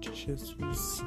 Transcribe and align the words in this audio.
Jesus. 0.00 1.02